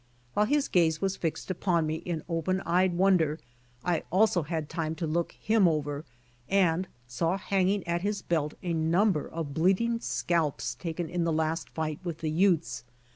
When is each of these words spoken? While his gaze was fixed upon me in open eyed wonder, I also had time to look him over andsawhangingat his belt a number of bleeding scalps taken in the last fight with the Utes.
While 0.33 0.47
his 0.47 0.67
gaze 0.67 0.99
was 0.99 1.15
fixed 1.15 1.51
upon 1.51 1.85
me 1.85 1.97
in 1.97 2.23
open 2.27 2.61
eyed 2.61 2.95
wonder, 2.95 3.37
I 3.85 4.01
also 4.11 4.41
had 4.41 4.67
time 4.67 4.95
to 4.95 5.05
look 5.05 5.33
him 5.33 5.67
over 5.67 6.05
andsawhangingat 6.49 8.01
his 8.01 8.23
belt 8.23 8.55
a 8.63 8.73
number 8.73 9.27
of 9.29 9.53
bleeding 9.53 9.99
scalps 9.99 10.73
taken 10.73 11.07
in 11.07 11.23
the 11.23 11.31
last 11.31 11.69
fight 11.69 11.99
with 12.03 12.17
the 12.21 12.31
Utes. 12.31 12.83